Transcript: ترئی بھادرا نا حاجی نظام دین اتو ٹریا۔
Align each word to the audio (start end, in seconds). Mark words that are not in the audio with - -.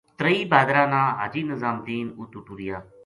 ترئی 0.19 0.39
بھادرا 0.51 0.83
نا 0.93 1.01
حاجی 1.19 1.41
نظام 1.51 1.77
دین 1.87 2.05
اتو 2.19 2.39
ٹریا۔ 2.45 2.77